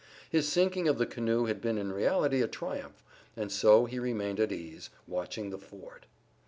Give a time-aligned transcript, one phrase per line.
[0.31, 3.03] His sinking of the canoe had been in reality a triumph,
[3.37, 6.07] and so he remained at ease, watching the ford.